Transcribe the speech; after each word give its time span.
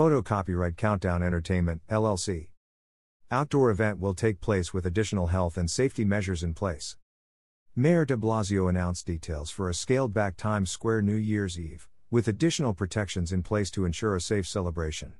Photo 0.00 0.22
Copyright 0.22 0.78
Countdown 0.78 1.22
Entertainment, 1.22 1.82
LLC. 1.90 2.48
Outdoor 3.30 3.70
event 3.70 4.00
will 4.00 4.14
take 4.14 4.40
place 4.40 4.72
with 4.72 4.86
additional 4.86 5.26
health 5.26 5.58
and 5.58 5.70
safety 5.70 6.06
measures 6.06 6.42
in 6.42 6.54
place. 6.54 6.96
Mayor 7.76 8.06
de 8.06 8.16
Blasio 8.16 8.70
announced 8.70 9.04
details 9.04 9.50
for 9.50 9.68
a 9.68 9.74
scaled 9.74 10.14
back 10.14 10.38
Times 10.38 10.70
Square 10.70 11.02
New 11.02 11.16
Year's 11.16 11.60
Eve, 11.60 11.86
with 12.10 12.28
additional 12.28 12.72
protections 12.72 13.30
in 13.30 13.42
place 13.42 13.70
to 13.72 13.84
ensure 13.84 14.16
a 14.16 14.22
safe 14.22 14.48
celebration. 14.48 15.12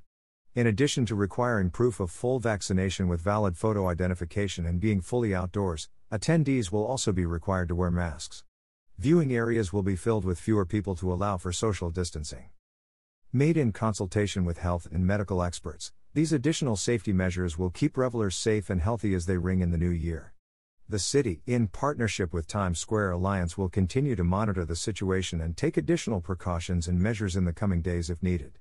In 0.55 0.65
addition 0.65 1.05
to 1.05 1.13
requiring 1.13 1.69
proof 1.69 1.99
of 1.99 2.09
full 2.09 2.39
vaccination 2.39 3.07
with 3.07 3.21
valid 3.21 3.57
photo 3.57 3.87
identification 3.87 4.65
and 4.65 4.79
being 4.79 4.99
fully 4.99 5.35
outdoors, 5.35 5.89
attendees 6.11 6.71
will 6.71 6.87
also 6.87 7.11
be 7.11 7.27
required 7.27 7.67
to 7.67 7.75
wear 7.75 7.91
masks. 7.91 8.43
Viewing 8.97 9.31
areas 9.31 9.71
will 9.71 9.83
be 9.83 9.95
filled 9.95 10.25
with 10.25 10.39
fewer 10.39 10.65
people 10.65 10.95
to 10.95 11.13
allow 11.13 11.37
for 11.37 11.51
social 11.51 11.91
distancing. 11.91 12.45
Made 13.33 13.55
in 13.55 13.71
consultation 13.71 14.43
with 14.43 14.57
health 14.57 14.89
and 14.91 15.07
medical 15.07 15.41
experts, 15.41 15.93
these 16.13 16.33
additional 16.33 16.75
safety 16.75 17.13
measures 17.13 17.57
will 17.57 17.69
keep 17.69 17.95
revelers 17.95 18.35
safe 18.35 18.69
and 18.69 18.81
healthy 18.81 19.13
as 19.13 19.25
they 19.25 19.37
ring 19.37 19.61
in 19.61 19.71
the 19.71 19.77
new 19.77 19.89
year. 19.89 20.33
The 20.89 20.99
city, 20.99 21.41
in 21.45 21.69
partnership 21.69 22.33
with 22.33 22.45
Times 22.45 22.79
Square 22.79 23.11
Alliance, 23.11 23.57
will 23.57 23.69
continue 23.69 24.17
to 24.17 24.25
monitor 24.25 24.65
the 24.65 24.75
situation 24.75 25.39
and 25.39 25.55
take 25.55 25.77
additional 25.77 26.19
precautions 26.19 26.89
and 26.89 26.99
measures 26.99 27.37
in 27.37 27.45
the 27.45 27.53
coming 27.53 27.81
days 27.81 28.09
if 28.09 28.21
needed. 28.21 28.59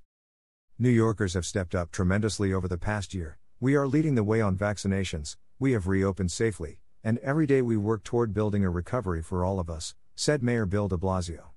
New 0.78 0.88
Yorkers 0.88 1.34
have 1.34 1.46
stepped 1.46 1.74
up 1.74 1.90
tremendously 1.90 2.52
over 2.52 2.68
the 2.68 2.78
past 2.78 3.12
year. 3.12 3.38
We 3.58 3.74
are 3.74 3.88
leading 3.88 4.14
the 4.14 4.22
way 4.22 4.40
on 4.40 4.56
vaccinations, 4.56 5.36
we 5.58 5.72
have 5.72 5.88
reopened 5.88 6.30
safely, 6.30 6.78
and 7.02 7.18
every 7.18 7.48
day 7.48 7.60
we 7.60 7.76
work 7.76 8.04
toward 8.04 8.32
building 8.32 8.64
a 8.64 8.70
recovery 8.70 9.20
for 9.20 9.44
all 9.44 9.58
of 9.58 9.68
us, 9.68 9.96
said 10.14 10.44
Mayor 10.44 10.64
Bill 10.64 10.86
de 10.86 10.96
Blasio. 10.96 11.49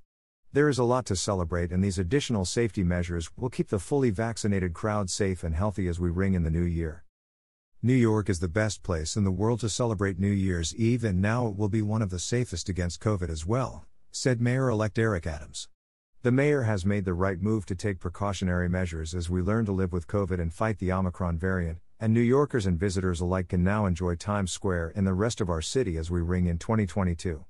There 0.53 0.69
is 0.69 0.77
a 0.77 0.83
lot 0.83 1.07
to 1.07 1.15
celebrate, 1.15 1.71
and 1.71 1.83
these 1.83 1.97
additional 1.97 2.45
safety 2.45 2.83
measures 2.83 3.27
will 3.35 3.49
keep 3.49 3.69
the 3.69 3.79
fully 3.79 4.11
vaccinated 4.11 4.75
crowd 4.75 5.09
safe 5.09 5.43
and 5.43 5.55
healthy 5.55 5.87
as 5.87 5.99
we 5.99 6.11
ring 6.11 6.35
in 6.35 6.43
the 6.43 6.51
new 6.51 6.61
year. 6.61 7.05
New 7.81 7.95
York 7.95 8.29
is 8.29 8.39
the 8.39 8.47
best 8.47 8.83
place 8.83 9.15
in 9.15 9.23
the 9.23 9.31
world 9.31 9.61
to 9.61 9.67
celebrate 9.67 10.19
New 10.19 10.29
Year's 10.29 10.75
Eve, 10.75 11.03
and 11.03 11.19
now 11.19 11.47
it 11.47 11.57
will 11.57 11.69
be 11.69 11.81
one 11.81 12.03
of 12.03 12.11
the 12.11 12.19
safest 12.19 12.69
against 12.69 13.01
COVID 13.01 13.31
as 13.31 13.47
well, 13.47 13.87
said 14.11 14.39
Mayor 14.39 14.69
elect 14.69 14.99
Eric 14.99 15.25
Adams. 15.25 15.69
The 16.21 16.31
mayor 16.31 16.61
has 16.61 16.85
made 16.85 17.05
the 17.05 17.15
right 17.15 17.41
move 17.41 17.65
to 17.65 17.73
take 17.73 17.99
precautionary 17.99 18.69
measures 18.69 19.15
as 19.15 19.31
we 19.31 19.41
learn 19.41 19.65
to 19.65 19.71
live 19.71 19.91
with 19.91 20.05
COVID 20.05 20.39
and 20.39 20.53
fight 20.53 20.77
the 20.77 20.91
Omicron 20.91 21.39
variant, 21.39 21.79
and 21.99 22.13
New 22.13 22.21
Yorkers 22.21 22.67
and 22.67 22.79
visitors 22.79 23.21
alike 23.21 23.47
can 23.47 23.63
now 23.63 23.87
enjoy 23.87 24.13
Times 24.13 24.51
Square 24.51 24.93
and 24.95 25.07
the 25.07 25.15
rest 25.15 25.41
of 25.41 25.49
our 25.49 25.63
city 25.63 25.97
as 25.97 26.11
we 26.11 26.21
ring 26.21 26.45
in 26.45 26.59
2022. 26.59 27.43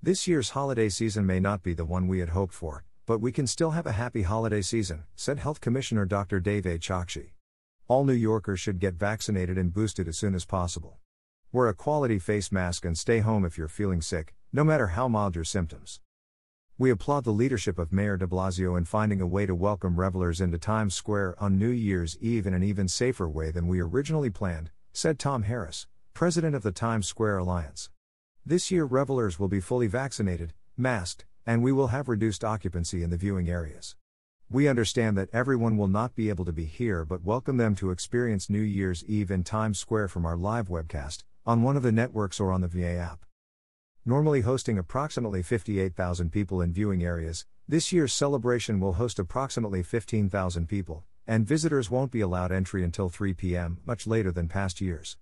This 0.00 0.28
year's 0.28 0.50
holiday 0.50 0.90
season 0.90 1.26
may 1.26 1.40
not 1.40 1.64
be 1.64 1.74
the 1.74 1.84
one 1.84 2.06
we 2.06 2.20
had 2.20 2.28
hoped 2.28 2.54
for, 2.54 2.84
but 3.04 3.18
we 3.18 3.32
can 3.32 3.48
still 3.48 3.72
have 3.72 3.84
a 3.84 3.90
happy 3.90 4.22
holiday 4.22 4.62
season, 4.62 5.02
said 5.16 5.40
Health 5.40 5.60
Commissioner 5.60 6.04
Dr. 6.04 6.38
Dave 6.38 6.66
A. 6.66 6.78
Chokshi. 6.78 7.32
All 7.88 8.04
New 8.04 8.12
Yorkers 8.12 8.60
should 8.60 8.78
get 8.78 8.94
vaccinated 8.94 9.58
and 9.58 9.74
boosted 9.74 10.06
as 10.06 10.16
soon 10.16 10.36
as 10.36 10.44
possible. 10.44 10.98
Wear 11.50 11.66
a 11.66 11.74
quality 11.74 12.20
face 12.20 12.52
mask 12.52 12.84
and 12.84 12.96
stay 12.96 13.18
home 13.18 13.44
if 13.44 13.58
you're 13.58 13.66
feeling 13.66 14.00
sick, 14.00 14.36
no 14.52 14.62
matter 14.62 14.86
how 14.86 15.08
mild 15.08 15.34
your 15.34 15.42
symptoms. 15.42 16.00
We 16.78 16.90
applaud 16.90 17.24
the 17.24 17.32
leadership 17.32 17.76
of 17.76 17.92
Mayor 17.92 18.16
de 18.16 18.28
Blasio 18.28 18.78
in 18.78 18.84
finding 18.84 19.20
a 19.20 19.26
way 19.26 19.46
to 19.46 19.54
welcome 19.56 19.98
revelers 19.98 20.40
into 20.40 20.58
Times 20.58 20.94
Square 20.94 21.34
on 21.42 21.58
New 21.58 21.70
Year's 21.70 22.16
Eve 22.20 22.46
in 22.46 22.54
an 22.54 22.62
even 22.62 22.86
safer 22.86 23.28
way 23.28 23.50
than 23.50 23.66
we 23.66 23.80
originally 23.80 24.30
planned, 24.30 24.70
said 24.92 25.18
Tom 25.18 25.42
Harris, 25.42 25.88
president 26.14 26.54
of 26.54 26.62
the 26.62 26.70
Times 26.70 27.08
Square 27.08 27.38
Alliance. 27.38 27.90
This 28.48 28.70
year, 28.70 28.86
revelers 28.86 29.38
will 29.38 29.48
be 29.48 29.60
fully 29.60 29.88
vaccinated, 29.88 30.54
masked, 30.74 31.26
and 31.44 31.62
we 31.62 31.70
will 31.70 31.88
have 31.88 32.08
reduced 32.08 32.42
occupancy 32.42 33.02
in 33.02 33.10
the 33.10 33.18
viewing 33.18 33.50
areas. 33.50 33.94
We 34.48 34.68
understand 34.68 35.18
that 35.18 35.28
everyone 35.34 35.76
will 35.76 35.86
not 35.86 36.14
be 36.14 36.30
able 36.30 36.46
to 36.46 36.52
be 36.52 36.64
here 36.64 37.04
but 37.04 37.22
welcome 37.22 37.58
them 37.58 37.74
to 37.74 37.90
experience 37.90 38.48
New 38.48 38.62
Year's 38.62 39.04
Eve 39.04 39.30
in 39.30 39.44
Times 39.44 39.78
Square 39.78 40.08
from 40.08 40.24
our 40.24 40.38
live 40.38 40.68
webcast, 40.68 41.24
on 41.44 41.62
one 41.62 41.76
of 41.76 41.82
the 41.82 41.92
networks 41.92 42.40
or 42.40 42.50
on 42.50 42.62
the 42.62 42.68
VA 42.68 42.96
app. 42.96 43.26
Normally 44.06 44.40
hosting 44.40 44.78
approximately 44.78 45.42
58,000 45.42 46.32
people 46.32 46.62
in 46.62 46.72
viewing 46.72 47.04
areas, 47.04 47.44
this 47.68 47.92
year's 47.92 48.14
celebration 48.14 48.80
will 48.80 48.94
host 48.94 49.18
approximately 49.18 49.82
15,000 49.82 50.66
people, 50.66 51.04
and 51.26 51.46
visitors 51.46 51.90
won't 51.90 52.10
be 52.10 52.22
allowed 52.22 52.50
entry 52.50 52.82
until 52.82 53.10
3 53.10 53.34
p.m., 53.34 53.76
much 53.84 54.06
later 54.06 54.32
than 54.32 54.48
past 54.48 54.80
years. 54.80 55.18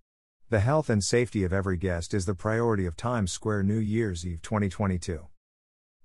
The 0.48 0.60
health 0.60 0.88
and 0.88 1.02
safety 1.02 1.42
of 1.42 1.52
every 1.52 1.76
guest 1.76 2.14
is 2.14 2.24
the 2.24 2.32
priority 2.32 2.86
of 2.86 2.96
Times 2.96 3.32
Square 3.32 3.64
New 3.64 3.80
Year's 3.80 4.24
Eve 4.24 4.42
2022. 4.42 5.26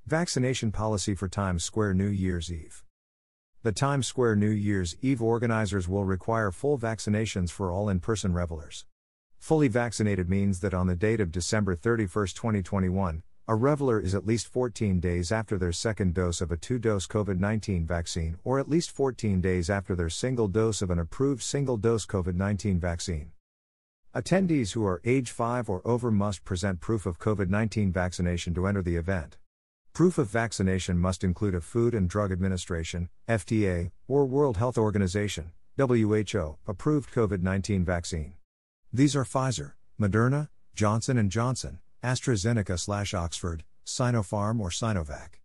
Vaccination 0.08 0.72
policy 0.72 1.14
for 1.14 1.28
Times 1.28 1.64
Square 1.64 1.94
New 1.94 2.08
Year's 2.08 2.52
Eve. 2.52 2.84
The 3.62 3.72
Times 3.72 4.08
Square 4.08 4.38
New 4.38 4.50
Year's 4.50 4.96
Eve 5.00 5.22
organizers 5.22 5.88
will 5.88 6.06
require 6.06 6.50
full 6.50 6.80
vaccinations 6.80 7.52
for 7.52 7.72
all 7.72 7.88
in 7.88 8.00
person 8.00 8.34
revelers. 8.34 8.88
Fully 9.38 9.68
vaccinated 9.68 10.28
means 10.28 10.62
that 10.62 10.74
on 10.74 10.88
the 10.88 10.96
date 10.96 11.22
of 11.22 11.32
December 11.32 11.76
31, 11.76 12.08
2021, 12.30 13.22
a 13.48 13.56
reveler 13.56 14.00
is 14.00 14.16
at 14.16 14.26
least 14.26 14.48
14 14.48 15.00
days 15.00 15.32
after 15.32 15.60
their 15.60 15.72
second 15.72 16.16
dose 16.16 16.42
of 16.42 16.52
a 16.52 16.58
two 16.58 16.80
dose 16.80 17.06
COVID 17.06 17.38
19 17.38 17.86
vaccine 17.86 18.40
or 18.44 18.58
at 18.58 18.68
least 18.68 18.90
14 18.90 19.40
days 19.40 19.70
after 19.70 19.96
their 19.96 20.10
single 20.10 20.48
dose 20.48 20.82
of 20.82 20.90
an 20.90 20.98
approved 20.98 21.44
single 21.44 21.78
dose 21.78 22.08
COVID 22.08 22.34
19 22.34 22.80
vaccine. 22.80 23.34
Attendees 24.14 24.74
who 24.74 24.86
are 24.86 25.00
age 25.06 25.32
5 25.32 25.70
or 25.70 25.82
over 25.88 26.12
must 26.12 26.44
present 26.44 26.82
proof 26.82 27.06
of 27.06 27.18
COVID 27.18 27.48
19 27.48 27.94
vaccination 27.94 28.54
to 28.54 28.68
enter 28.68 28.82
the 28.82 28.98
event. 28.98 29.38
Proof 29.94 30.18
of 30.18 30.28
vaccination 30.28 31.00
must 31.00 31.24
include 31.24 31.56
a 31.56 31.62
Food 31.62 31.96
and 31.96 32.10
Drug 32.10 32.30
Administration, 32.30 33.08
FDA, 33.30 33.92
or 34.10 34.26
World 34.26 34.58
Health 34.58 34.78
Organization, 34.78 35.54
WHO, 35.78 36.58
approved 36.68 37.14
COVID-19 37.14 37.86
vaccine. 37.86 38.34
These 38.92 39.16
are 39.16 39.24
Pfizer, 39.24 39.74
Moderna, 39.98 40.50
Johnson 40.76 41.30
& 41.30 41.32
Johnson, 41.32 41.80
AstraZeneca/Oxford, 42.04 43.64
Sinopharm 43.86 44.60
or 44.60 44.70
Sinovac. 44.72 45.40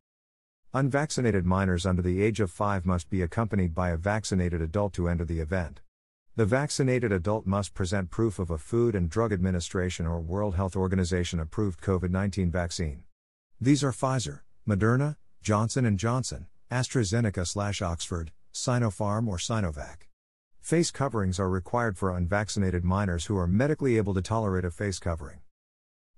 Unvaccinated 0.74 1.46
minors 1.46 1.86
under 1.86 2.02
the 2.02 2.20
age 2.20 2.40
of 2.40 2.50
5 2.50 2.84
must 2.84 3.08
be 3.10 3.22
accompanied 3.22 3.76
by 3.76 3.90
a 3.90 3.96
vaccinated 3.96 4.60
adult 4.60 4.92
to 4.94 5.08
enter 5.08 5.24
the 5.24 5.38
event. 5.38 5.82
The 6.36 6.44
vaccinated 6.44 7.12
adult 7.12 7.46
must 7.46 7.72
present 7.72 8.10
proof 8.10 8.38
of 8.38 8.50
a 8.50 8.58
Food 8.58 8.94
and 8.94 9.08
Drug 9.08 9.32
Administration 9.32 10.06
or 10.06 10.20
World 10.20 10.54
Health 10.54 10.76
Organization 10.76 11.40
approved 11.40 11.80
COVID-19 11.80 12.50
vaccine. 12.50 13.04
These 13.58 13.82
are 13.82 13.90
Pfizer, 13.90 14.40
Moderna, 14.68 15.16
Johnson 15.40 15.96
& 15.96 15.98
Johnson, 15.98 16.48
AstraZeneca/Oxford, 16.70 18.32
Sinopharm 18.52 19.28
or 19.28 19.38
Sinovac. 19.38 20.08
Face 20.60 20.90
coverings 20.90 21.40
are 21.40 21.48
required 21.48 21.96
for 21.96 22.14
unvaccinated 22.14 22.84
minors 22.84 23.24
who 23.24 23.38
are 23.38 23.46
medically 23.46 23.96
able 23.96 24.12
to 24.12 24.20
tolerate 24.20 24.66
a 24.66 24.70
face 24.70 24.98
covering. 24.98 25.38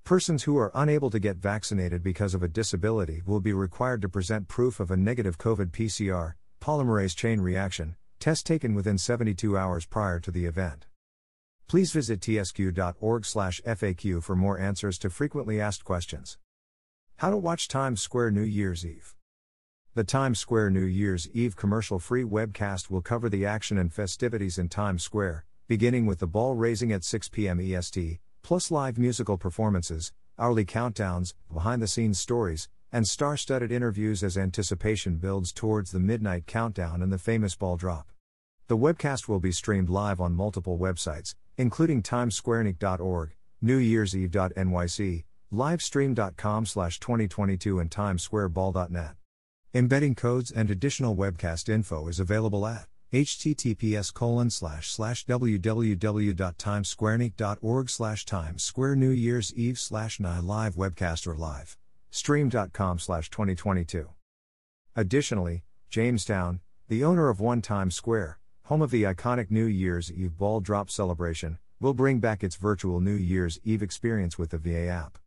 Persons 0.02 0.42
who 0.42 0.58
are 0.58 0.72
unable 0.74 1.10
to 1.10 1.20
get 1.20 1.36
vaccinated 1.36 2.02
because 2.02 2.34
of 2.34 2.42
a 2.42 2.48
disability 2.48 3.22
will 3.24 3.38
be 3.38 3.52
required 3.52 4.02
to 4.02 4.08
present 4.08 4.48
proof 4.48 4.80
of 4.80 4.90
a 4.90 4.96
negative 4.96 5.38
COVID 5.38 5.70
PCR, 5.70 6.32
polymerase 6.60 7.14
chain 7.14 7.40
reaction, 7.40 7.94
Test 8.18 8.46
taken 8.46 8.74
within 8.74 8.98
72 8.98 9.56
hours 9.56 9.86
prior 9.86 10.18
to 10.20 10.32
the 10.32 10.44
event. 10.44 10.86
Please 11.68 11.92
visit 11.92 12.20
tsq.org/faq 12.20 14.22
for 14.22 14.34
more 14.34 14.58
answers 14.58 14.98
to 14.98 15.08
frequently 15.08 15.60
asked 15.60 15.84
questions. 15.84 16.36
How 17.16 17.30
to 17.30 17.36
watch 17.36 17.68
Times 17.68 18.02
Square 18.02 18.32
New 18.32 18.42
Year's 18.42 18.84
Eve. 18.84 19.14
The 19.94 20.04
Times 20.04 20.38
Square 20.38 20.70
New 20.70 20.84
Year's 20.84 21.28
Eve 21.30 21.56
commercial 21.56 21.98
free 21.98 22.24
webcast 22.24 22.90
will 22.90 23.02
cover 23.02 23.28
the 23.28 23.46
action 23.46 23.78
and 23.78 23.92
festivities 23.92 24.58
in 24.58 24.68
Times 24.68 25.02
Square, 25.02 25.44
beginning 25.68 26.06
with 26.06 26.18
the 26.18 26.26
ball 26.26 26.54
raising 26.54 26.92
at 26.92 27.04
6 27.04 27.28
p.m. 27.28 27.60
EST, 27.60 28.18
plus 28.42 28.70
live 28.70 28.98
musical 28.98 29.36
performances, 29.36 30.12
hourly 30.38 30.64
countdowns, 30.64 31.34
behind 31.52 31.82
the 31.82 31.86
scenes 31.86 32.18
stories, 32.18 32.68
and 32.92 33.06
star 33.06 33.36
studded 33.36 33.70
interviews 33.70 34.22
as 34.22 34.38
anticipation 34.38 35.16
builds 35.16 35.52
towards 35.52 35.90
the 35.90 36.00
midnight 36.00 36.46
countdown 36.46 37.02
and 37.02 37.12
the 37.12 37.18
famous 37.18 37.54
ball 37.54 37.76
drop. 37.76 38.10
The 38.68 38.76
webcast 38.76 39.28
will 39.28 39.40
be 39.40 39.52
streamed 39.52 39.88
live 39.88 40.20
on 40.20 40.34
multiple 40.34 40.78
websites, 40.78 41.34
including 41.56 42.02
timessquarenyc.org, 42.02 43.34
newyearseve.nyc, 43.64 45.24
livestream.com 45.52 46.66
slash 46.66 47.00
2022 47.00 47.78
and 47.78 47.90
timessquareball.net. 47.90 49.14
Embedding 49.74 50.14
codes 50.14 50.50
and 50.50 50.70
additional 50.70 51.16
webcast 51.16 51.68
info 51.68 52.08
is 52.08 52.20
available 52.20 52.66
at 52.66 52.86
https 53.12 54.12
colon 54.12 54.50
slash 54.50 54.90
slash 54.90 55.24
www.timessquarenyc.org 55.24 57.90
slash 57.90 58.26
times 58.26 58.62
square 58.62 58.94
new 58.94 59.10
year's 59.10 59.54
eve 59.54 59.78
slash 59.78 60.20
live 60.20 60.74
webcast 60.74 61.26
or 61.26 61.34
live 61.34 61.78
stream.com 62.10 62.98
slash 62.98 63.30
2022. 63.30 64.08
Additionally, 64.96 65.64
Jamestown, 65.90 66.60
the 66.88 67.04
owner 67.04 67.28
of 67.28 67.40
One 67.40 67.62
Times 67.62 67.94
Square, 67.94 68.38
home 68.64 68.82
of 68.82 68.90
the 68.90 69.04
iconic 69.04 69.50
New 69.50 69.64
Year's 69.64 70.12
Eve 70.12 70.36
ball 70.36 70.60
drop 70.60 70.90
celebration, 70.90 71.58
will 71.80 71.94
bring 71.94 72.18
back 72.18 72.42
its 72.42 72.56
virtual 72.56 73.00
New 73.00 73.14
Year's 73.14 73.58
Eve 73.64 73.82
experience 73.82 74.38
with 74.38 74.50
the 74.50 74.58
VA 74.58 74.88
app. 74.88 75.18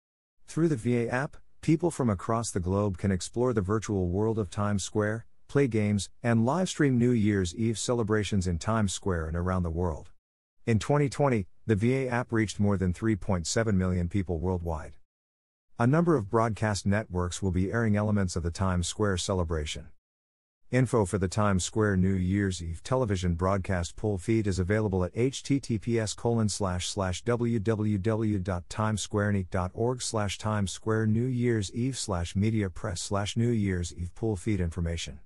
Through 0.47 0.67
the 0.67 0.75
VA 0.75 1.11
app, 1.11 1.37
people 1.61 1.91
from 1.91 2.09
across 2.09 2.51
the 2.51 2.59
globe 2.59 2.97
can 2.97 3.11
explore 3.11 3.53
the 3.53 3.61
virtual 3.61 4.09
world 4.09 4.37
of 4.37 4.49
Times 4.49 4.83
Square, 4.83 5.25
play 5.47 5.67
games, 5.67 6.09
and 6.21 6.45
livestream 6.45 6.93
New 6.93 7.11
Year's 7.11 7.55
Eve 7.55 7.79
celebrations 7.79 8.47
in 8.47 8.57
Times 8.57 8.93
Square 8.93 9.27
and 9.27 9.37
around 9.37 9.63
the 9.63 9.69
world. 9.69 10.09
In 10.65 10.79
2020, 10.79 11.47
the 11.65 11.75
VA 11.75 12.07
app 12.07 12.31
reached 12.31 12.59
more 12.59 12.77
than 12.77 12.93
3.7 12.93 13.73
million 13.75 14.09
people 14.09 14.39
worldwide. 14.39 14.95
A 15.79 15.87
number 15.87 16.15
of 16.15 16.29
broadcast 16.29 16.85
networks 16.85 17.41
will 17.41 17.51
be 17.51 17.71
airing 17.71 17.95
elements 17.95 18.35
of 18.35 18.43
the 18.43 18.51
Times 18.51 18.87
Square 18.87 19.17
celebration. 19.17 19.87
Info 20.69 21.05
for 21.05 21.17
the 21.17 21.27
Times 21.27 21.63
Square 21.63 21.97
New 21.97 22.13
Year's 22.13 22.61
Eve 22.61 22.83
television 22.83 23.33
broadcast 23.33 23.95
pool 23.95 24.19
feed 24.19 24.45
is 24.45 24.59
available 24.59 25.03
at 25.03 25.15
https 25.15 26.15
www.timessquarenyc.org 27.25 30.01
slash 30.01 30.37
Times 30.37 30.71
Square 30.71 31.07
New 31.07 31.25
Year's 31.25 31.73
Eve 31.73 31.97
slash 31.97 32.35
media 32.35 32.69
press 32.69 33.01
slash 33.01 33.35
New 33.35 33.49
Year's 33.49 33.91
Eve 33.95 34.13
pool 34.13 34.35
feed 34.35 34.59
information. 34.59 35.21